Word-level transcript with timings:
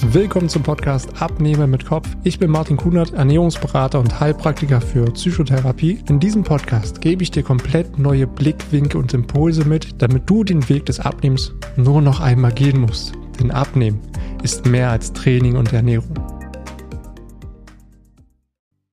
Willkommen 0.00 0.48
zum 0.48 0.62
Podcast 0.62 1.20
Abnehmen 1.20 1.72
mit 1.72 1.84
Kopf. 1.84 2.08
Ich 2.22 2.38
bin 2.38 2.52
Martin 2.52 2.76
Kunert, 2.76 3.14
Ernährungsberater 3.14 3.98
und 3.98 4.20
Heilpraktiker 4.20 4.80
für 4.80 5.06
Psychotherapie. 5.06 5.98
In 6.08 6.20
diesem 6.20 6.44
Podcast 6.44 7.00
gebe 7.00 7.24
ich 7.24 7.32
dir 7.32 7.42
komplett 7.42 7.98
neue 7.98 8.28
Blickwinkel 8.28 9.00
und 9.00 9.12
Impulse 9.12 9.64
mit, 9.66 10.00
damit 10.00 10.30
du 10.30 10.44
den 10.44 10.68
Weg 10.68 10.86
des 10.86 11.00
Abnehmens 11.00 11.52
nur 11.76 12.00
noch 12.00 12.20
einmal 12.20 12.52
gehen 12.52 12.80
musst. 12.80 13.12
Denn 13.40 13.50
Abnehmen 13.50 14.00
ist 14.44 14.66
mehr 14.66 14.90
als 14.90 15.12
Training 15.12 15.56
und 15.56 15.72
Ernährung. 15.72 16.14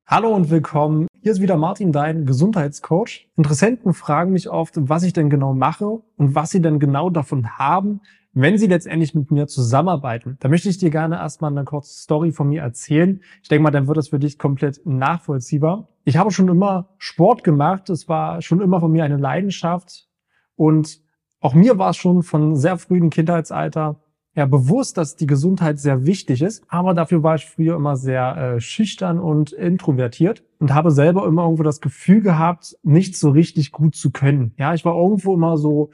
Hallo 0.08 0.30
und 0.36 0.50
willkommen. 0.50 1.08
Hier 1.22 1.32
ist 1.32 1.42
wieder 1.42 1.58
Martin, 1.58 1.92
dein 1.92 2.26
Gesundheitscoach. 2.26 3.28
Interessenten 3.38 3.94
fragen 3.94 4.34
mich 4.34 4.50
oft, 4.50 4.74
was 4.76 5.04
ich 5.04 5.14
denn 5.14 5.30
genau 5.30 5.54
mache 5.54 5.86
und 5.86 6.34
was 6.36 6.50
sie 6.50 6.62
denn 6.62 6.80
genau 6.80 7.12
davon 7.12 7.58
haben, 7.58 8.02
wenn 8.36 8.58
sie 8.58 8.68
letztendlich 8.68 9.16
mit 9.16 9.32
mir 9.32 9.48
zusammenarbeiten, 9.48 10.36
da 10.42 10.50
möchte 10.50 10.68
ich 10.68 10.78
dir 10.78 10.90
gerne 10.90 11.16
erstmal 11.16 11.52
eine 11.52 11.64
kurze 11.64 11.98
Story 11.98 12.34
von 12.34 12.50
mir 12.50 12.62
erzählen. 12.62 13.22
Ich 13.42 13.48
denke 13.48 13.64
mal, 13.64 13.72
dann 13.72 13.88
wird 13.88 13.98
das 13.98 14.10
für 14.10 14.20
dich 14.20 14.38
komplett 14.38 14.86
nachvollziehbar. 14.86 15.88
Ich 16.04 16.18
habe 16.18 16.32
schon 16.32 16.50
immer 16.50 16.90
Sport 16.98 17.46
gemacht. 17.46 17.90
Es 17.90 18.10
war 18.10 18.42
schon 18.42 18.60
immer 18.60 18.82
von 18.82 18.92
mir 18.92 19.06
eine 19.06 19.16
Leidenschaft. 19.16 20.10
Und 20.58 21.00
auch 21.40 21.54
mir 21.54 21.78
war 21.78 21.92
es 21.92 21.98
schon 21.98 22.24
von 22.24 22.58
sehr 22.58 22.78
frühen 22.78 23.10
Kindheitsalter 23.10 24.02
ja 24.36 24.46
bewusst, 24.46 24.98
dass 24.98 25.16
die 25.16 25.28
Gesundheit 25.28 25.80
sehr 25.80 26.06
wichtig 26.06 26.42
ist. 26.42 26.66
Aber 26.68 26.94
dafür 26.94 27.24
war 27.24 27.36
ich 27.36 27.46
früher 27.46 27.78
immer 27.78 27.96
sehr 27.96 28.36
äh, 28.36 28.60
schüchtern 28.60 29.18
und 29.18 29.54
introvertiert 29.54 30.44
und 30.60 30.74
habe 30.74 30.92
selber 30.92 31.26
immer 31.26 31.44
irgendwo 31.44 31.64
das 31.64 31.80
Gefühl 31.80 32.22
gehabt, 32.22 32.76
nicht 32.84 33.16
so 33.16 33.30
richtig 33.30 33.72
gut 33.72 33.96
zu 33.96 34.12
können. 34.12 34.54
Ja, 34.58 34.74
ich 34.74 34.84
war 34.84 34.96
irgendwo 34.96 35.34
immer 35.34 35.58
so 35.58 35.92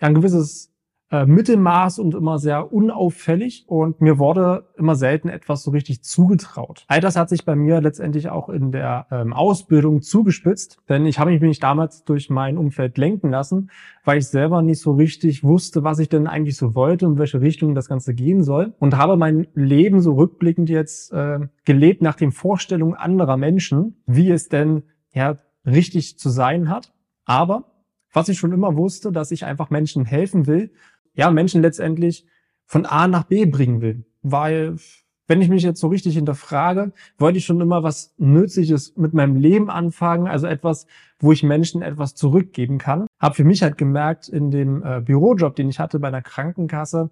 ja, 0.00 0.08
ein 0.08 0.14
gewisses 0.14 0.72
äh, 1.10 1.24
Mittelmaß 1.24 2.00
und 2.00 2.14
immer 2.14 2.38
sehr 2.38 2.72
unauffällig 2.72 3.64
und 3.68 4.00
mir 4.00 4.18
wurde 4.18 4.66
immer 4.76 4.96
selten 4.96 5.28
etwas 5.28 5.62
so 5.62 5.70
richtig 5.70 6.02
zugetraut. 6.02 6.84
All 6.88 7.00
das 7.00 7.16
hat 7.16 7.28
sich 7.28 7.44
bei 7.44 7.54
mir 7.54 7.80
letztendlich 7.80 8.28
auch 8.28 8.48
in 8.48 8.72
der 8.72 9.06
ähm, 9.12 9.32
Ausbildung 9.32 10.02
zugespitzt, 10.02 10.78
denn 10.88 11.06
ich 11.06 11.20
habe 11.20 11.30
mich 11.30 11.40
nicht 11.40 11.62
damals 11.62 12.04
durch 12.04 12.28
mein 12.28 12.58
Umfeld 12.58 12.98
lenken 12.98 13.30
lassen, 13.30 13.70
weil 14.04 14.18
ich 14.18 14.26
selber 14.26 14.62
nicht 14.62 14.80
so 14.80 14.92
richtig 14.92 15.44
wusste, 15.44 15.84
was 15.84 16.00
ich 16.00 16.08
denn 16.08 16.26
eigentlich 16.26 16.56
so 16.56 16.74
wollte 16.74 17.06
und 17.06 17.18
welche 17.18 17.40
Richtung 17.40 17.76
das 17.76 17.88
Ganze 17.88 18.12
gehen 18.12 18.42
soll 18.42 18.74
und 18.80 18.96
habe 18.96 19.16
mein 19.16 19.46
Leben 19.54 20.00
so 20.00 20.14
rückblickend 20.14 20.68
jetzt 20.68 21.12
äh, 21.12 21.38
gelebt 21.64 22.02
nach 22.02 22.16
den 22.16 22.32
Vorstellungen 22.32 22.94
anderer 22.94 23.36
Menschen, 23.36 24.02
wie 24.06 24.30
es 24.30 24.48
denn 24.48 24.82
ja 25.12 25.36
richtig 25.64 26.18
zu 26.18 26.30
sein 26.30 26.68
hat. 26.68 26.92
Aber 27.24 27.76
was 28.12 28.28
ich 28.28 28.38
schon 28.38 28.52
immer 28.52 28.76
wusste, 28.76 29.12
dass 29.12 29.30
ich 29.30 29.44
einfach 29.44 29.70
Menschen 29.70 30.04
helfen 30.04 30.46
will 30.46 30.72
ja, 31.16 31.30
Menschen 31.30 31.62
letztendlich 31.62 32.26
von 32.64 32.86
A 32.86 33.08
nach 33.08 33.24
B 33.24 33.46
bringen 33.46 33.80
will. 33.80 34.04
Weil, 34.22 34.76
wenn 35.26 35.40
ich 35.42 35.48
mich 35.48 35.62
jetzt 35.62 35.80
so 35.80 35.88
richtig 35.88 36.14
hinterfrage, 36.14 36.92
wollte 37.18 37.38
ich 37.38 37.44
schon 37.44 37.60
immer 37.60 37.82
was 37.82 38.14
Nützliches 38.18 38.96
mit 38.96 39.14
meinem 39.14 39.36
Leben 39.36 39.70
anfangen, 39.70 40.28
also 40.28 40.46
etwas, 40.46 40.86
wo 41.18 41.32
ich 41.32 41.42
Menschen 41.42 41.82
etwas 41.82 42.14
zurückgeben 42.14 42.78
kann. 42.78 43.06
Hab 43.18 43.36
für 43.36 43.44
mich 43.44 43.62
halt 43.62 43.78
gemerkt, 43.78 44.28
in 44.28 44.50
dem 44.50 44.82
äh, 44.84 45.00
Bürojob, 45.00 45.56
den 45.56 45.68
ich 45.68 45.80
hatte 45.80 45.98
bei 45.98 46.08
einer 46.08 46.22
Krankenkasse, 46.22 47.10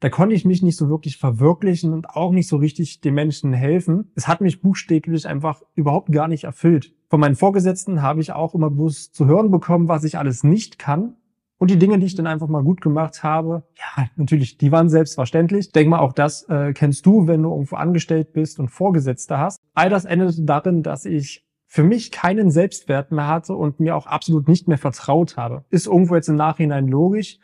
da 0.00 0.10
konnte 0.10 0.34
ich 0.34 0.44
mich 0.44 0.62
nicht 0.62 0.76
so 0.76 0.90
wirklich 0.90 1.16
verwirklichen 1.16 1.92
und 1.92 2.10
auch 2.10 2.30
nicht 2.30 2.48
so 2.48 2.56
richtig 2.56 3.00
den 3.00 3.14
Menschen 3.14 3.52
helfen. 3.52 4.10
Es 4.14 4.28
hat 4.28 4.40
mich 4.40 4.60
buchstäblich 4.60 5.26
einfach 5.26 5.62
überhaupt 5.74 6.12
gar 6.12 6.28
nicht 6.28 6.44
erfüllt. 6.44 6.92
Von 7.08 7.20
meinen 7.20 7.36
Vorgesetzten 7.36 8.02
habe 8.02 8.20
ich 8.20 8.32
auch 8.32 8.54
immer 8.54 8.70
bloß 8.70 9.12
zu 9.12 9.26
hören 9.26 9.50
bekommen, 9.50 9.88
was 9.88 10.04
ich 10.04 10.18
alles 10.18 10.44
nicht 10.44 10.78
kann. 10.78 11.16
Und 11.58 11.70
die 11.70 11.78
Dinge, 11.78 11.98
die 11.98 12.06
ich 12.06 12.14
dann 12.14 12.26
einfach 12.26 12.48
mal 12.48 12.62
gut 12.62 12.80
gemacht 12.80 13.22
habe, 13.22 13.62
ja, 13.76 14.06
natürlich, 14.16 14.58
die 14.58 14.72
waren 14.72 14.88
selbstverständlich. 14.88 15.66
Ich 15.66 15.72
denke 15.72 15.90
mal, 15.90 16.00
auch 16.00 16.12
das 16.12 16.48
äh, 16.48 16.72
kennst 16.72 17.06
du, 17.06 17.26
wenn 17.26 17.42
du 17.42 17.50
irgendwo 17.50 17.76
angestellt 17.76 18.32
bist 18.32 18.58
und 18.58 18.68
Vorgesetzte 18.68 19.38
hast. 19.38 19.60
All 19.74 19.88
das 19.88 20.04
endete 20.04 20.42
darin, 20.42 20.82
dass 20.82 21.04
ich 21.04 21.44
für 21.66 21.84
mich 21.84 22.10
keinen 22.10 22.50
Selbstwert 22.50 23.12
mehr 23.12 23.28
hatte 23.28 23.54
und 23.54 23.80
mir 23.80 23.96
auch 23.96 24.06
absolut 24.06 24.48
nicht 24.48 24.68
mehr 24.68 24.78
vertraut 24.78 25.36
habe. 25.36 25.64
Ist 25.70 25.86
irgendwo 25.86 26.14
jetzt 26.14 26.28
im 26.28 26.36
Nachhinein 26.36 26.86
logisch, 26.88 27.38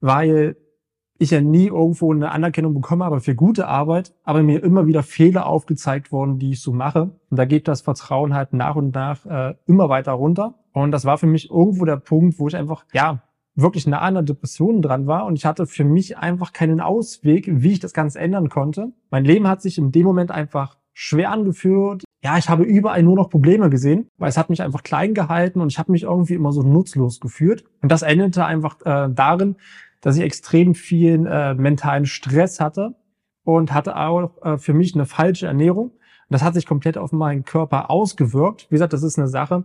weil 0.00 0.56
ich 1.18 1.30
ja 1.30 1.40
nie 1.40 1.66
irgendwo 1.66 2.12
eine 2.12 2.30
Anerkennung 2.30 2.74
bekommen 2.74 3.02
habe 3.02 3.20
für 3.20 3.34
gute 3.34 3.68
Arbeit, 3.68 4.14
aber 4.24 4.42
mir 4.42 4.62
immer 4.62 4.86
wieder 4.86 5.02
Fehler 5.02 5.46
aufgezeigt 5.46 6.12
worden, 6.12 6.38
die 6.38 6.50
ich 6.50 6.60
so 6.60 6.72
mache. 6.72 7.10
Und 7.30 7.36
da 7.36 7.44
geht 7.44 7.68
das 7.68 7.80
Vertrauen 7.80 8.34
halt 8.34 8.52
nach 8.52 8.76
und 8.76 8.94
nach 8.94 9.24
äh, 9.26 9.54
immer 9.66 9.88
weiter 9.88 10.12
runter. 10.12 10.54
Und 10.72 10.90
das 10.90 11.04
war 11.04 11.18
für 11.18 11.26
mich 11.26 11.50
irgendwo 11.50 11.84
der 11.84 11.96
Punkt, 11.96 12.38
wo 12.38 12.48
ich 12.48 12.56
einfach, 12.56 12.84
ja, 12.92 13.22
wirklich 13.54 13.86
nah 13.86 14.00
an 14.00 14.14
der 14.14 14.22
Depression 14.22 14.82
dran 14.82 15.06
war 15.06 15.26
und 15.26 15.36
ich 15.36 15.44
hatte 15.44 15.66
für 15.66 15.84
mich 15.84 16.16
einfach 16.16 16.52
keinen 16.52 16.80
Ausweg, 16.80 17.48
wie 17.48 17.72
ich 17.72 17.80
das 17.80 17.92
Ganze 17.92 18.18
ändern 18.18 18.48
konnte. 18.48 18.92
Mein 19.10 19.24
Leben 19.24 19.46
hat 19.46 19.60
sich 19.60 19.78
in 19.78 19.92
dem 19.92 20.04
Moment 20.04 20.30
einfach 20.30 20.78
schwer 20.94 21.30
angeführt. 21.30 22.04
Ja, 22.22 22.38
ich 22.38 22.48
habe 22.48 22.64
überall 22.64 23.02
nur 23.02 23.16
noch 23.16 23.30
Probleme 23.30 23.68
gesehen, 23.68 24.08
weil 24.16 24.28
es 24.28 24.36
hat 24.36 24.50
mich 24.50 24.62
einfach 24.62 24.82
klein 24.82 25.14
gehalten 25.14 25.60
und 25.60 25.70
ich 25.72 25.78
habe 25.78 25.92
mich 25.92 26.04
irgendwie 26.04 26.34
immer 26.34 26.52
so 26.52 26.62
nutzlos 26.62 27.20
geführt. 27.20 27.64
Und 27.82 27.90
das 27.90 28.02
endete 28.02 28.44
einfach 28.44 28.76
äh, 28.84 29.08
darin, 29.12 29.56
dass 30.00 30.16
ich 30.16 30.22
extrem 30.22 30.74
viel 30.74 31.26
äh, 31.26 31.54
mentalen 31.54 32.06
Stress 32.06 32.60
hatte 32.60 32.94
und 33.44 33.72
hatte 33.72 33.96
auch 33.96 34.30
äh, 34.42 34.58
für 34.58 34.74
mich 34.74 34.94
eine 34.94 35.06
falsche 35.06 35.46
Ernährung. 35.46 35.90
Und 35.90 36.28
das 36.28 36.42
hat 36.42 36.54
sich 36.54 36.66
komplett 36.66 36.96
auf 36.96 37.12
meinen 37.12 37.44
Körper 37.44 37.90
ausgewirkt. 37.90 38.66
Wie 38.70 38.76
gesagt, 38.76 38.92
das 38.92 39.02
ist 39.02 39.18
eine 39.18 39.28
Sache, 39.28 39.64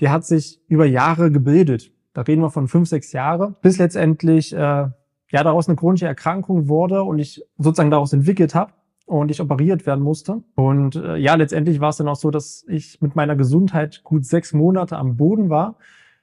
die 0.00 0.08
hat 0.08 0.24
sich 0.24 0.60
über 0.68 0.86
Jahre 0.86 1.30
gebildet 1.30 1.92
da 2.14 2.22
reden 2.22 2.42
wir 2.42 2.50
von 2.50 2.68
fünf, 2.68 2.88
sechs 2.88 3.12
Jahre, 3.12 3.54
bis 3.62 3.78
letztendlich 3.78 4.52
äh, 4.52 4.56
ja 4.56 4.92
daraus 5.30 5.68
eine 5.68 5.76
chronische 5.76 6.06
Erkrankung 6.06 6.68
wurde 6.68 7.02
und 7.02 7.18
ich 7.18 7.42
sozusagen 7.58 7.90
daraus 7.90 8.12
entwickelt 8.12 8.54
habe 8.54 8.72
und 9.06 9.30
ich 9.30 9.40
operiert 9.40 9.86
werden 9.86 10.04
musste. 10.04 10.42
Und 10.54 10.96
äh, 10.96 11.16
ja, 11.16 11.34
letztendlich 11.34 11.80
war 11.80 11.90
es 11.90 11.96
dann 11.96 12.08
auch 12.08 12.16
so, 12.16 12.30
dass 12.30 12.64
ich 12.68 13.00
mit 13.00 13.16
meiner 13.16 13.36
Gesundheit 13.36 14.02
gut 14.04 14.24
sechs 14.24 14.52
Monate 14.52 14.96
am 14.96 15.16
Boden 15.16 15.50
war. 15.50 15.76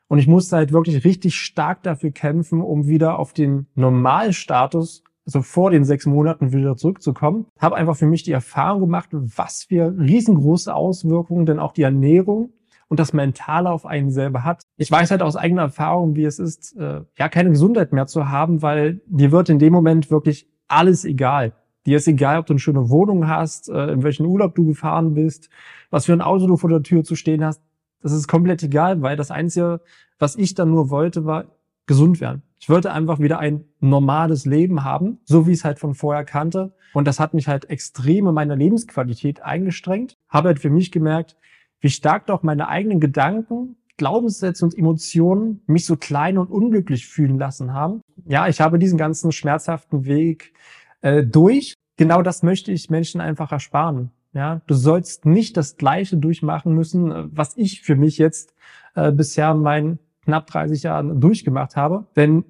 Und 0.07 0.17
ich 0.17 0.27
musste 0.27 0.55
halt 0.55 0.71
wirklich 0.71 1.05
richtig 1.05 1.35
stark 1.35 1.83
dafür 1.83 2.11
kämpfen, 2.11 2.61
um 2.61 2.87
wieder 2.87 3.19
auf 3.19 3.31
den 3.31 3.67
Normalstatus, 3.75 5.03
also 5.25 5.43
vor 5.43 5.69
den 5.69 5.83
sechs 5.83 6.07
Monaten 6.07 6.51
wieder 6.51 6.75
zurückzukommen. 6.75 7.45
Habe 7.59 7.75
einfach 7.75 7.95
für 7.95 8.07
mich 8.07 8.23
die 8.23 8.31
Erfahrung 8.31 8.81
gemacht, 8.81 9.09
was 9.11 9.65
für 9.65 9.95
riesengroße 9.99 10.73
Auswirkungen 10.73 11.45
denn 11.45 11.59
auch 11.59 11.73
die 11.73 11.83
Ernährung 11.83 12.53
und 12.89 12.99
das 12.99 13.13
Mentale 13.13 13.69
auf 13.69 13.85
einen 13.85 14.11
selber 14.11 14.43
hat. 14.43 14.63
Ich 14.75 14.91
weiß 14.91 15.11
halt 15.11 15.21
aus 15.21 15.37
eigener 15.37 15.61
Erfahrung, 15.61 16.15
wie 16.15 16.25
es 16.25 16.39
ist, 16.39 16.75
äh, 16.75 17.01
ja, 17.17 17.29
keine 17.29 17.51
Gesundheit 17.51 17.93
mehr 17.93 18.07
zu 18.07 18.29
haben, 18.29 18.61
weil 18.61 19.01
dir 19.05 19.31
wird 19.31 19.47
in 19.47 19.59
dem 19.59 19.71
Moment 19.71 20.11
wirklich 20.11 20.49
alles 20.67 21.05
egal. 21.05 21.53
Dir 21.85 21.97
ist 21.97 22.07
egal, 22.07 22.39
ob 22.39 22.47
du 22.47 22.53
eine 22.53 22.59
schöne 22.59 22.89
Wohnung 22.89 23.27
hast, 23.27 23.69
äh, 23.69 23.91
in 23.91 24.03
welchen 24.03 24.25
Urlaub 24.25 24.55
du 24.55 24.65
gefahren 24.65 25.13
bist, 25.13 25.49
was 25.91 26.07
für 26.07 26.13
ein 26.13 26.21
Auto 26.21 26.47
du 26.47 26.57
vor 26.57 26.69
der 26.69 26.83
Tür 26.83 27.03
zu 27.03 27.15
stehen 27.15 27.45
hast. 27.45 27.61
Das 28.01 28.11
ist 28.11 28.27
komplett 28.27 28.63
egal, 28.63 29.01
weil 29.01 29.15
das 29.15 29.31
Einzige, 29.31 29.81
was 30.17 30.35
ich 30.35 30.55
dann 30.55 30.71
nur 30.71 30.89
wollte, 30.89 31.25
war 31.25 31.45
gesund 31.85 32.21
werden. 32.21 32.43
Ich 32.59 32.69
wollte 32.69 32.91
einfach 32.91 33.19
wieder 33.19 33.39
ein 33.39 33.65
normales 33.79 34.45
Leben 34.45 34.83
haben, 34.83 35.19
so 35.23 35.47
wie 35.47 35.51
ich 35.51 35.59
es 35.59 35.65
halt 35.65 35.79
von 35.79 35.93
vorher 35.93 36.25
kannte. 36.25 36.73
Und 36.93 37.07
das 37.07 37.19
hat 37.19 37.33
mich 37.33 37.47
halt 37.47 37.69
extrem 37.69 38.27
in 38.27 38.33
meiner 38.33 38.55
Lebensqualität 38.55 39.41
eingestrengt. 39.41 40.17
Habe 40.27 40.49
halt 40.49 40.59
für 40.59 40.69
mich 40.69 40.91
gemerkt, 40.91 41.37
wie 41.79 41.89
stark 41.89 42.25
doch 42.27 42.43
meine 42.43 42.67
eigenen 42.67 42.99
Gedanken, 42.99 43.75
Glaubenssätze 43.97 44.65
und 44.65 44.77
Emotionen 44.77 45.61
mich 45.67 45.85
so 45.85 45.97
klein 45.97 46.37
und 46.37 46.49
unglücklich 46.49 47.07
fühlen 47.07 47.37
lassen 47.37 47.73
haben. 47.73 48.01
Ja, 48.25 48.47
ich 48.47 48.61
habe 48.61 48.79
diesen 48.79 48.97
ganzen 48.97 49.31
schmerzhaften 49.31 50.05
Weg 50.05 50.53
äh, 51.01 51.23
durch. 51.23 51.73
Genau 51.97 52.21
das 52.21 52.41
möchte 52.41 52.71
ich 52.71 52.89
Menschen 52.89 53.19
einfach 53.21 53.51
ersparen. 53.51 54.11
Ja, 54.31 54.61
du 54.67 54.73
sollst 54.75 55.25
nicht 55.25 55.57
das 55.57 55.75
Gleiche 55.75 56.15
durchmachen 56.17 56.73
müssen, 56.73 57.11
äh, 57.11 57.25
was 57.31 57.57
ich 57.57 57.81
für 57.81 57.95
mich 57.95 58.17
jetzt 58.17 58.53
äh, 58.95 59.11
bisher 59.11 59.51
in 59.51 59.61
meinen 59.61 59.99
knapp 60.23 60.47
30 60.47 60.83
Jahren 60.83 61.19
durchgemacht 61.19 61.75
habe. 61.75 62.05
Denn 62.15 62.45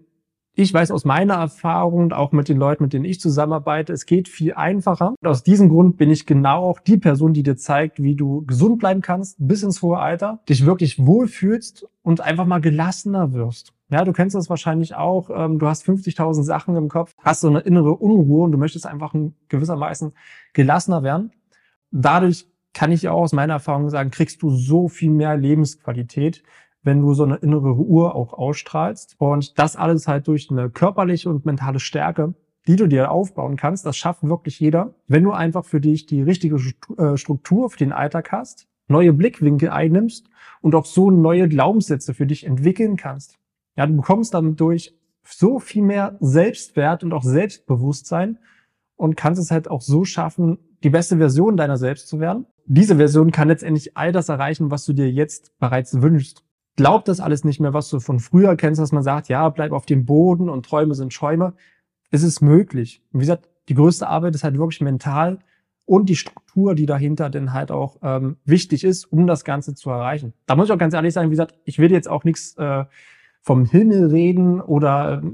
ich 0.54 0.74
weiß 0.74 0.92
aus 0.92 1.06
meiner 1.06 1.36
Erfahrung 1.36 2.04
und 2.04 2.14
auch 2.14 2.32
mit 2.32 2.50
den 2.50 2.58
Leuten, 2.58 2.84
mit 2.84 2.94
denen 2.94 3.06
ich 3.06 3.20
zusammenarbeite, 3.20 3.94
es 3.94 4.06
geht 4.06 4.28
viel 4.28 4.54
einfacher. 4.54 5.14
Und 5.22 5.28
aus 5.28 5.44
diesem 5.44 5.70
Grund 5.70 5.98
bin 5.98 6.10
ich 6.10 6.26
genau 6.26 6.64
auch 6.64 6.80
die 6.80 6.98
Person, 6.98 7.34
die 7.34 7.44
dir 7.44 7.56
zeigt, 7.56 8.02
wie 8.02 8.16
du 8.16 8.46
gesund 8.46 8.80
bleiben 8.80 9.02
kannst 9.02 9.38
bis 9.40 9.64
ins 9.64 9.82
hohe 9.82 10.00
Alter, 10.00 10.40
dich 10.50 10.66
wirklich 10.66 11.06
wohlfühlst 11.06 11.88
und 12.02 12.22
einfach 12.22 12.46
mal 12.46 12.60
gelassener 12.60 13.34
wirst. 13.34 13.74
Ja, 13.92 14.04
du 14.04 14.12
kennst 14.12 14.36
das 14.36 14.50
wahrscheinlich 14.50 14.96
auch. 14.96 15.30
Ähm, 15.34 15.60
du 15.60 15.68
hast 15.68 15.88
50.000 15.88 16.44
Sachen 16.44 16.76
im 16.76 16.90
Kopf, 16.90 17.14
hast 17.20 17.42
so 17.42 17.48
eine 17.48 17.62
innere 17.62 17.96
Unruhe 17.96 18.44
und 18.44 18.52
du 18.52 18.58
möchtest 18.58 18.86
einfach 18.86 19.16
gewissermaßen 19.48 20.14
gelassener 20.54 21.04
werden. 21.04 21.32
Dadurch 21.92 22.48
kann 22.74 22.92
ich 22.92 23.08
auch 23.08 23.22
aus 23.22 23.34
meiner 23.34 23.54
Erfahrung 23.54 23.90
sagen, 23.90 24.12
kriegst 24.12 24.42
du 24.44 24.52
so 24.52 24.90
viel 24.90 25.10
mehr 25.10 25.36
Lebensqualität, 25.38 26.44
wenn 26.90 27.02
du 27.02 27.14
so 27.14 27.24
eine 27.24 27.36
innere 27.36 27.76
Uhr 27.76 28.16
auch 28.16 28.34
ausstrahlst. 28.34 29.16
Und 29.20 29.60
das 29.60 29.76
alles 29.76 30.08
halt 30.08 30.28
durch 30.28 30.50
eine 30.50 30.72
körperliche 30.72 31.30
und 31.30 31.46
mentale 31.46 31.80
Stärke, 31.80 32.34
die 32.66 32.78
du 32.78 32.88
dir 32.88 33.12
aufbauen 33.12 33.58
kannst. 33.58 33.86
Das 33.86 33.96
schafft 33.96 34.24
wirklich 34.24 34.60
jeder, 34.60 34.96
wenn 35.08 35.24
du 35.24 35.32
einfach 35.32 35.66
für 35.66 35.80
dich 35.80 36.08
die 36.08 36.24
richtige 36.24 36.56
äh, 36.98 37.16
Struktur 37.16 37.70
für 37.70 37.78
den 37.78 37.92
Alltag 37.92 38.32
hast, 38.32 38.68
neue 38.88 39.14
Blickwinkel 39.14 39.70
einnimmst 39.70 40.32
und 40.62 40.74
auch 40.74 40.86
so 40.86 41.12
neue 41.12 41.48
Glaubenssätze 41.48 42.16
für 42.16 42.26
dich 42.26 42.44
entwickeln 42.44 42.98
kannst. 42.98 43.38
Ja, 43.78 43.86
du 43.86 43.96
bekommst 43.96 44.34
dann 44.34 44.56
durch 44.56 44.96
so 45.24 45.60
viel 45.60 45.84
mehr 45.84 46.18
Selbstwert 46.22 47.04
und 47.04 47.14
auch 47.14 47.22
Selbstbewusstsein 47.22 48.40
und 48.96 49.16
kannst 49.16 49.40
es 49.40 49.52
halt 49.52 49.70
auch 49.70 49.82
so 49.82 50.06
schaffen, 50.06 50.58
die 50.84 50.90
beste 50.90 51.18
Version 51.18 51.56
deiner 51.56 51.78
selbst 51.78 52.08
zu 52.08 52.20
werden. 52.20 52.48
Diese 52.66 52.96
Version 52.96 53.30
kann 53.30 53.48
letztendlich 53.48 53.96
all 53.96 54.12
das 54.12 54.28
erreichen, 54.28 54.72
was 54.72 54.86
du 54.86 54.94
dir 54.94 55.12
jetzt 55.12 55.58
bereits 55.60 56.02
wünschst. 56.02 56.44
Glaub 56.80 57.04
das 57.04 57.20
alles 57.20 57.44
nicht 57.44 57.60
mehr, 57.60 57.74
was 57.74 57.90
du 57.90 58.00
von 58.00 58.20
früher 58.20 58.56
kennst, 58.56 58.80
dass 58.80 58.94
man 58.94 59.04
sagt, 59.04 59.28
ja, 59.28 59.50
bleib 59.50 59.74
auf 59.74 59.86
dem 59.86 60.06
Boden 60.06 60.48
und 60.48 60.66
Träume 60.66 60.96
sind 60.96 61.14
Schäume. 61.14 61.54
Es 62.10 62.24
ist 62.24 62.40
möglich. 62.40 63.04
wie 63.12 63.20
gesagt, 63.20 63.50
die 63.68 63.74
größte 63.74 64.08
Arbeit 64.08 64.34
ist 64.34 64.46
halt 64.46 64.58
wirklich 64.58 64.80
mental 64.80 65.40
und 65.84 66.08
die 66.08 66.16
Struktur, 66.16 66.76
die 66.76 66.86
dahinter 66.86 67.30
denn 67.30 67.52
halt 67.52 67.70
auch 67.70 67.98
ähm, 68.02 68.38
wichtig 68.46 68.86
ist, 68.86 69.12
um 69.12 69.28
das 69.28 69.44
Ganze 69.44 69.76
zu 69.76 69.90
erreichen. 69.90 70.34
Da 70.46 70.56
muss 70.56 70.68
ich 70.68 70.72
auch 70.72 70.78
ganz 70.78 70.94
ehrlich 70.94 71.14
sagen, 71.14 71.28
wie 71.28 71.34
gesagt, 71.34 71.54
ich 71.66 71.80
will 71.80 71.92
jetzt 71.92 72.08
auch 72.08 72.24
nichts 72.24 72.56
äh, 72.56 72.86
vom 73.42 73.66
Himmel 73.66 74.06
reden 74.06 74.62
oder 74.62 75.22
äh, 75.22 75.32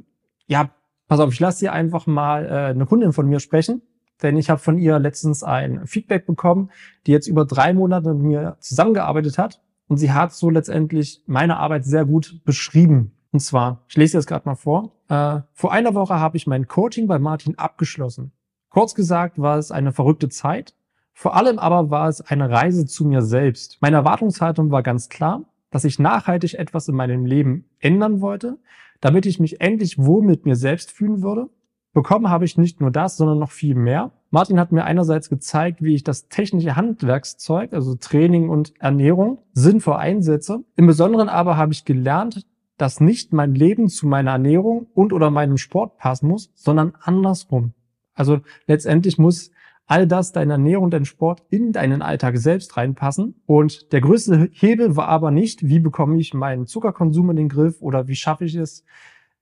ja, 0.48 0.72
pass 1.08 1.20
auf, 1.20 1.32
ich 1.32 1.40
lasse 1.40 1.60
dir 1.60 1.74
einfach 1.74 2.08
mal 2.08 2.46
äh, 2.48 2.72
eine 2.72 2.88
Kundin 2.88 3.14
von 3.14 3.30
mir 3.30 3.40
sprechen, 3.40 3.84
denn 4.24 4.36
ich 4.36 4.50
habe 4.50 4.60
von 4.60 4.80
ihr 4.80 4.98
letztens 4.98 5.44
ein 5.44 5.86
Feedback 5.86 6.26
bekommen, 6.26 6.72
die 7.06 7.12
jetzt 7.12 7.28
über 7.28 7.46
drei 7.46 7.72
Monate 7.72 8.16
mit 8.16 8.24
mir 8.24 8.58
zusammengearbeitet 8.62 9.38
hat 9.38 9.62
und 9.88 9.98
sie 9.98 10.12
hat 10.12 10.34
so 10.34 10.50
letztendlich 10.50 11.22
meine 11.28 11.58
Arbeit 11.58 11.86
sehr 11.86 12.06
gut 12.06 12.42
beschrieben. 12.46 13.12
Und 13.32 13.40
zwar, 13.40 13.84
ich 13.88 13.98
lese 13.98 14.18
jetzt 14.18 14.28
gerade 14.28 14.48
mal 14.48 14.56
vor. 14.56 14.94
Äh, 15.10 15.42
vor 15.54 15.72
einer 15.72 15.94
Woche 15.94 16.20
habe 16.20 16.38
ich 16.38 16.48
mein 16.48 16.68
Coaching 16.68 17.08
bei 17.08 17.20
Martin 17.20 17.58
abgeschlossen. 17.58 18.32
Kurz 18.70 18.96
gesagt 18.96 19.40
war 19.40 19.58
es 19.58 19.72
eine 19.72 19.92
verrückte 19.92 20.30
Zeit. 20.30 20.74
Vor 21.14 21.36
allem 21.36 21.60
aber 21.60 21.90
war 21.90 22.10
es 22.10 22.22
eine 22.22 22.50
Reise 22.50 22.86
zu 22.86 23.06
mir 23.06 23.22
selbst. 23.22 23.78
Meine 23.82 23.98
Erwartungshaltung 23.98 24.72
war 24.72 24.84
ganz 24.84 25.10
klar, 25.10 25.44
dass 25.72 25.86
ich 25.86 26.00
nachhaltig 26.00 26.56
etwas 26.56 26.88
in 26.88 26.96
meinem 26.96 27.26
Leben 27.26 27.70
ändern 27.80 28.22
wollte, 28.22 28.58
damit 29.02 29.26
ich 29.26 29.40
mich 29.40 29.62
endlich 29.62 29.98
wohl 29.98 30.24
mit 30.24 30.46
mir 30.46 30.56
selbst 30.56 30.92
fühlen 30.92 31.22
würde. 31.22 31.50
Bekommen 31.94 32.30
habe 32.30 32.44
ich 32.44 32.58
nicht 32.58 32.82
nur 32.82 32.92
das, 32.92 33.16
sondern 33.18 33.40
noch 33.40 33.52
viel 33.52 33.76
mehr. 33.76 34.12
Martin 34.36 34.60
hat 34.60 34.74
mir 34.74 34.84
einerseits 34.84 35.30
gezeigt, 35.30 35.82
wie 35.82 35.96
ich 35.96 36.04
das 36.04 36.28
technische 36.28 36.76
Handwerkszeug, 36.76 37.72
also 37.72 37.96
Training 37.96 38.50
und 38.50 38.74
Ernährung, 38.82 39.38
sinnvoll 39.54 39.96
einsetze. 39.96 40.66
Im 40.76 40.88
Besonderen 40.88 41.30
aber 41.30 41.56
habe 41.56 41.72
ich 41.72 41.86
gelernt, 41.86 42.46
dass 42.76 43.00
nicht 43.00 43.32
mein 43.32 43.56
Leben 43.56 43.88
zu 43.88 44.08
meiner 44.08 44.32
Ernährung 44.32 44.88
und 44.94 45.14
oder 45.14 45.32
meinem 45.32 45.56
Sport 45.56 45.98
passen 46.00 46.28
muss, 46.28 46.52
sondern 46.54 46.96
andersrum. 47.00 47.72
Also 48.14 48.42
letztendlich 48.68 49.18
muss 49.18 49.52
all 49.86 50.06
das, 50.06 50.34
deine 50.34 50.52
Ernährung, 50.52 50.92
dein 50.92 51.06
Sport 51.06 51.42
in 51.50 51.72
deinen 51.72 52.02
Alltag 52.02 52.38
selbst 52.38 52.76
reinpassen. 52.76 53.36
Und 53.46 53.94
der 53.94 54.02
größte 54.02 54.50
Hebel 54.52 54.98
war 54.98 55.08
aber 55.08 55.32
nicht, 55.32 55.66
wie 55.66 55.80
bekomme 55.80 56.20
ich 56.20 56.34
meinen 56.34 56.66
Zuckerkonsum 56.66 57.30
in 57.30 57.38
den 57.38 57.48
Griff 57.48 57.82
oder 57.82 58.10
wie 58.10 58.16
schaffe 58.16 58.44
ich 58.44 58.56
es, 58.56 58.84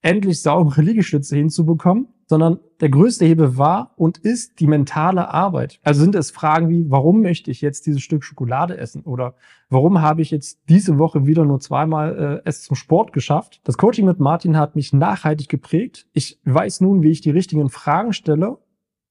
endlich 0.03 0.39
saubere 0.43 0.83
Liegestütze 0.83 1.35
hinzubekommen, 1.35 2.09
sondern 2.33 2.57
der 2.81 2.89
größte 2.89 3.25
Hebel 3.25 3.59
war 3.59 3.93
und 3.95 4.17
ist 4.17 4.59
die 4.59 4.65
mentale 4.65 5.31
Arbeit. 5.31 5.79
Also 5.83 6.01
sind 6.01 6.15
es 6.15 6.31
Fragen 6.31 6.67
wie, 6.67 6.89
warum 6.89 7.21
möchte 7.21 7.51
ich 7.51 7.61
jetzt 7.61 7.85
dieses 7.85 8.01
Stück 8.01 8.23
Schokolade 8.23 8.75
essen? 8.75 9.03
Oder 9.03 9.35
warum 9.69 10.01
habe 10.01 10.23
ich 10.23 10.31
jetzt 10.31 10.59
diese 10.67 10.97
Woche 10.97 11.27
wieder 11.27 11.45
nur 11.45 11.59
zweimal 11.59 12.41
äh, 12.43 12.49
es 12.49 12.63
zum 12.63 12.75
Sport 12.75 13.13
geschafft? 13.13 13.61
Das 13.65 13.77
Coaching 13.77 14.07
mit 14.07 14.19
Martin 14.19 14.57
hat 14.57 14.75
mich 14.75 14.93
nachhaltig 14.93 15.47
geprägt. 15.47 16.07
Ich 16.11 16.39
weiß 16.43 16.81
nun, 16.81 17.03
wie 17.03 17.11
ich 17.11 17.21
die 17.21 17.29
richtigen 17.29 17.69
Fragen 17.69 18.13
stelle 18.13 18.57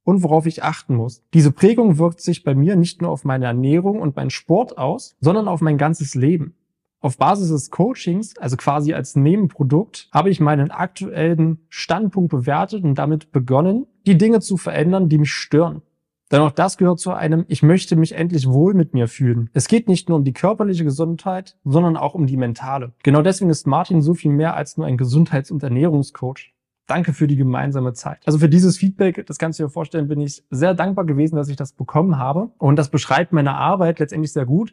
und 0.02 0.24
worauf 0.24 0.46
ich 0.46 0.64
achten 0.64 0.96
muss. 0.96 1.22
Diese 1.32 1.52
Prägung 1.52 1.98
wirkt 1.98 2.22
sich 2.22 2.42
bei 2.42 2.56
mir 2.56 2.74
nicht 2.74 3.02
nur 3.02 3.12
auf 3.12 3.24
meine 3.24 3.44
Ernährung 3.44 4.00
und 4.00 4.16
meinen 4.16 4.30
Sport 4.30 4.78
aus, 4.78 5.14
sondern 5.20 5.46
auf 5.46 5.60
mein 5.60 5.78
ganzes 5.78 6.16
Leben. 6.16 6.56
Auf 7.02 7.18
Basis 7.18 7.50
des 7.50 7.70
Coachings, 7.72 8.36
also 8.38 8.56
quasi 8.56 8.94
als 8.94 9.16
Nebenprodukt, 9.16 10.08
habe 10.12 10.30
ich 10.30 10.38
meinen 10.38 10.70
aktuellen 10.70 11.58
Standpunkt 11.68 12.30
bewertet 12.30 12.84
und 12.84 12.94
damit 12.94 13.32
begonnen, 13.32 13.86
die 14.06 14.16
Dinge 14.16 14.38
zu 14.40 14.56
verändern, 14.56 15.08
die 15.08 15.18
mich 15.18 15.32
stören. 15.32 15.82
Denn 16.30 16.40
auch 16.40 16.52
das 16.52 16.78
gehört 16.78 17.00
zu 17.00 17.12
einem, 17.12 17.44
ich 17.48 17.64
möchte 17.64 17.96
mich 17.96 18.12
endlich 18.12 18.48
wohl 18.48 18.72
mit 18.72 18.94
mir 18.94 19.08
fühlen. 19.08 19.50
Es 19.52 19.66
geht 19.66 19.88
nicht 19.88 20.08
nur 20.08 20.16
um 20.16 20.24
die 20.24 20.32
körperliche 20.32 20.84
Gesundheit, 20.84 21.58
sondern 21.64 21.96
auch 21.96 22.14
um 22.14 22.26
die 22.26 22.36
mentale. 22.36 22.92
Genau 23.02 23.20
deswegen 23.20 23.50
ist 23.50 23.66
Martin 23.66 24.00
so 24.00 24.14
viel 24.14 24.32
mehr 24.32 24.54
als 24.54 24.76
nur 24.76 24.86
ein 24.86 24.96
Gesundheits- 24.96 25.50
und 25.50 25.62
Ernährungscoach. 25.62 26.54
Danke 26.86 27.12
für 27.12 27.26
die 27.26 27.36
gemeinsame 27.36 27.94
Zeit. 27.94 28.20
Also 28.26 28.38
für 28.38 28.48
dieses 28.48 28.78
Feedback, 28.78 29.26
das 29.26 29.38
kannst 29.38 29.58
du 29.58 29.64
dir 29.64 29.70
vorstellen, 29.70 30.08
bin 30.08 30.20
ich 30.20 30.44
sehr 30.50 30.74
dankbar 30.74 31.04
gewesen, 31.04 31.36
dass 31.36 31.48
ich 31.48 31.56
das 31.56 31.72
bekommen 31.72 32.16
habe. 32.16 32.50
Und 32.58 32.76
das 32.76 32.90
beschreibt 32.90 33.32
meine 33.32 33.54
Arbeit 33.54 33.98
letztendlich 33.98 34.32
sehr 34.32 34.46
gut. 34.46 34.72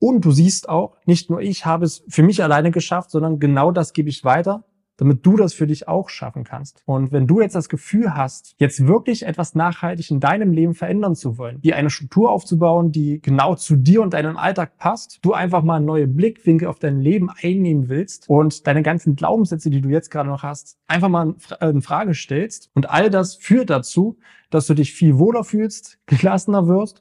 Und 0.00 0.24
du 0.24 0.32
siehst 0.32 0.68
auch, 0.68 0.96
nicht 1.06 1.30
nur 1.30 1.40
ich 1.40 1.66
habe 1.66 1.84
es 1.84 2.02
für 2.08 2.24
mich 2.24 2.42
alleine 2.42 2.72
geschafft, 2.72 3.12
sondern 3.12 3.38
genau 3.38 3.70
das 3.70 3.92
gebe 3.92 4.08
ich 4.08 4.24
weiter 4.24 4.64
damit 5.00 5.24
du 5.24 5.36
das 5.36 5.54
für 5.54 5.66
dich 5.66 5.88
auch 5.88 6.10
schaffen 6.10 6.44
kannst. 6.44 6.82
Und 6.84 7.10
wenn 7.10 7.26
du 7.26 7.40
jetzt 7.40 7.54
das 7.54 7.70
Gefühl 7.70 8.14
hast, 8.14 8.54
jetzt 8.58 8.86
wirklich 8.86 9.24
etwas 9.24 9.54
nachhaltig 9.54 10.10
in 10.10 10.20
deinem 10.20 10.52
Leben 10.52 10.74
verändern 10.74 11.14
zu 11.14 11.38
wollen, 11.38 11.62
dir 11.62 11.76
eine 11.76 11.88
Struktur 11.88 12.30
aufzubauen, 12.30 12.92
die 12.92 13.18
genau 13.22 13.54
zu 13.54 13.76
dir 13.76 14.02
und 14.02 14.12
deinem 14.12 14.36
Alltag 14.36 14.76
passt, 14.76 15.18
du 15.22 15.32
einfach 15.32 15.62
mal 15.62 15.80
neue 15.80 16.06
Blickwinkel 16.06 16.68
auf 16.68 16.78
dein 16.78 17.00
Leben 17.00 17.30
einnehmen 17.30 17.88
willst 17.88 18.28
und 18.28 18.66
deine 18.66 18.82
ganzen 18.82 19.16
Glaubenssätze, 19.16 19.70
die 19.70 19.80
du 19.80 19.88
jetzt 19.88 20.10
gerade 20.10 20.28
noch 20.28 20.42
hast, 20.42 20.76
einfach 20.86 21.08
mal 21.08 21.34
in 21.62 21.78
äh, 21.78 21.80
Frage 21.80 22.12
stellst 22.12 22.70
und 22.74 22.90
all 22.90 23.08
das 23.08 23.36
führt 23.36 23.70
dazu, 23.70 24.18
dass 24.50 24.66
du 24.66 24.74
dich 24.74 24.92
viel 24.92 25.18
wohler 25.18 25.44
fühlst, 25.44 25.98
gelassener 26.06 26.68
wirst 26.68 27.00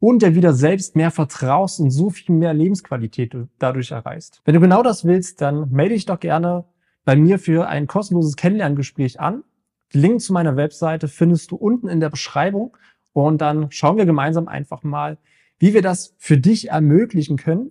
und 0.00 0.22
dir 0.22 0.34
wieder 0.34 0.54
selbst 0.54 0.96
mehr 0.96 1.10
vertraust 1.10 1.78
und 1.78 1.90
so 1.90 2.10
viel 2.10 2.34
mehr 2.34 2.54
Lebensqualität 2.54 3.36
dadurch 3.58 3.92
erreichst. 3.92 4.40
Wenn 4.44 4.54
du 4.54 4.60
genau 4.60 4.82
das 4.82 5.04
willst, 5.04 5.40
dann 5.40 5.70
melde 5.70 5.94
dich 5.94 6.06
doch 6.06 6.18
gerne 6.18 6.64
bei 7.04 7.14
mir 7.16 7.38
für 7.38 7.68
ein 7.68 7.86
kostenloses 7.86 8.36
Kennenlerngespräch 8.36 9.20
an. 9.20 9.44
Link 9.92 10.20
zu 10.20 10.32
meiner 10.32 10.56
Webseite 10.56 11.06
findest 11.06 11.50
du 11.50 11.56
unten 11.56 11.88
in 11.88 12.00
der 12.00 12.10
Beschreibung 12.10 12.76
und 13.12 13.40
dann 13.40 13.70
schauen 13.70 13.98
wir 13.98 14.06
gemeinsam 14.06 14.48
einfach 14.48 14.82
mal, 14.82 15.18
wie 15.58 15.74
wir 15.74 15.82
das 15.82 16.14
für 16.18 16.38
dich 16.38 16.70
ermöglichen 16.70 17.36
können. 17.36 17.70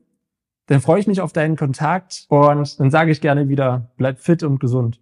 Dann 0.67 0.81
freue 0.81 0.99
ich 0.99 1.07
mich 1.07 1.21
auf 1.21 1.33
deinen 1.33 1.55
Kontakt 1.55 2.25
und 2.29 2.79
dann 2.79 2.91
sage 2.91 3.11
ich 3.11 3.21
gerne 3.21 3.49
wieder, 3.49 3.89
bleib 3.97 4.19
fit 4.19 4.43
und 4.43 4.59
gesund. 4.59 5.01